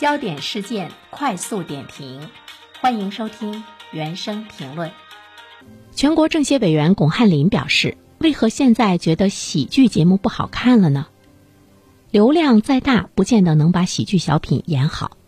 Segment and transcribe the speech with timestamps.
[0.00, 2.30] 焦点事件快速点评，
[2.80, 3.62] 欢迎收听
[3.92, 4.90] 原声评论。
[5.94, 11.08] 全国政协委员巩汉林表示：“为何现在觉得喜剧节目不好看了呢？
[12.10, 15.18] 流量再大，不见得能把喜剧小品演好。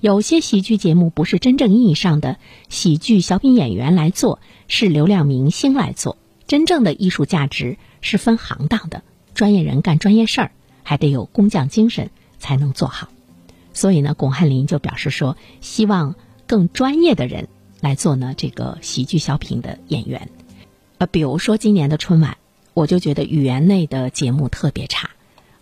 [0.00, 2.38] 有些喜剧节目不是真正意义上的
[2.70, 6.16] 喜剧小品演员来做，是流量明星来做。
[6.46, 9.02] 真正的艺术价值是分行当的，
[9.34, 10.52] 专业人干专业事儿，
[10.84, 12.08] 还得有工匠精神
[12.38, 13.08] 才能做好。”
[13.72, 16.14] 所以呢，巩汉林就表示说，希望
[16.46, 17.48] 更专业的人
[17.80, 20.28] 来做呢这个喜剧小品的演员。
[20.98, 22.36] 呃，比如说今年的春晚，
[22.74, 25.10] 我就觉得语言类的节目特别差，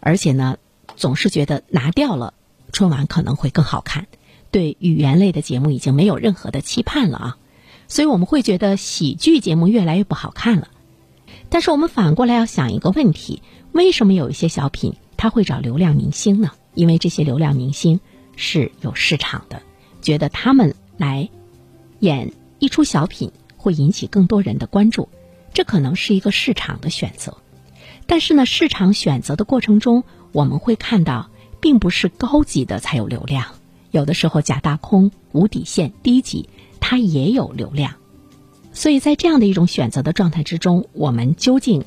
[0.01, 0.59] 而且呢，
[0.97, 2.35] 总是觉得拿掉了
[2.73, 4.07] 春晚可能会更好看。
[4.51, 7.39] 对语言类的节目已经没有任何的期盼了啊，
[7.87, 10.69] 所以我们会觉得喜剧节目越来越不好看了。
[11.49, 13.43] 但是我们反过来要想一个问题：
[13.73, 16.51] 为什么有一些小品他会找流量明星呢？
[16.75, 18.01] 因为这些流量明星
[18.37, 19.63] 是有市场的，
[20.01, 21.29] 觉得他们来
[21.99, 25.09] 演一出小品会引起更多人的关注，
[25.53, 27.37] 这可能是一个市场的选择。
[28.07, 33.47] 但是呢，市场选择的过程中，我们会看到，并不是高级的才有流量，
[33.91, 36.49] 有的时候假大空、无底线、低级，
[36.81, 37.95] 它也有流量。
[38.73, 41.85] 所以在这样的一种选择的状态之中，我们究竟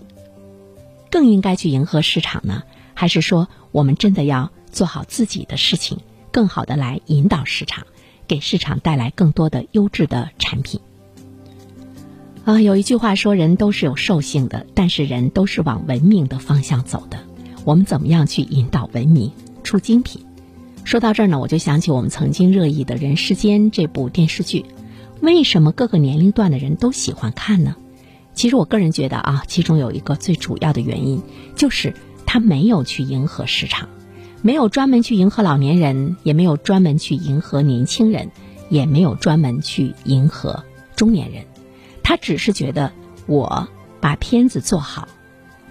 [1.10, 4.52] 更应该去迎合市场呢，还是说我们真的要？
[4.74, 6.00] 做好自己的事情，
[6.32, 7.86] 更好的来引导市场，
[8.28, 10.82] 给市场带来更多的优质的产品。
[12.44, 17.20] 啊，有一句话说，人都是有兽性的，但是人都是往文明的方向走的。
[17.64, 19.32] 我们怎么样去引导文明
[19.64, 20.26] 出精品？
[20.84, 24.66] 说到这儿呢，我就想起我们曾经热议的《人世间》这部电视剧，
[25.22, 27.78] 为什么各个年龄段的人都喜欢看呢？
[28.34, 31.22] 其实我个人觉得啊，其中有一个最主要的原因，
[31.56, 31.94] 就是
[32.26, 33.88] 他没有去迎合市场。
[34.46, 38.30] 没有专门去迎合老年人，也没有专门去迎合年轻人，
[38.68, 40.66] 也没有专门去迎合
[40.98, 41.46] 中年人。
[42.04, 42.92] 他只是觉得
[43.26, 43.70] 我
[44.02, 45.08] 把片子做好，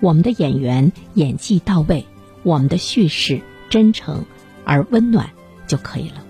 [0.01, 2.07] 我们的演员演技到位，
[2.45, 4.25] 我们的叙事真诚
[4.65, 5.29] 而温暖
[5.67, 6.25] 就可以了。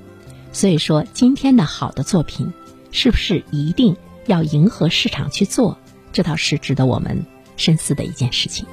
[0.50, 2.52] 所以说，今天的好的作品
[2.90, 3.96] 是不是一定
[4.26, 5.78] 要迎合市场去做？
[6.12, 7.24] 这倒是值得我们
[7.56, 8.66] 深思的一件事情。